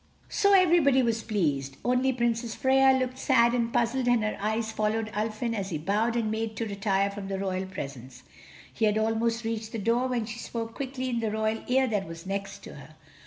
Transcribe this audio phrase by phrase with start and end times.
[0.29, 5.11] So everybody was pleased: only Princess Freia looked sad and puzzled and her eyes followed
[5.13, 8.23] Ulfin as he bowed and made to retire from the royal presence.
[8.73, 12.07] He had almost reached the door when she spoke quickly in the royal ear that
[12.07, 12.95] was next to her.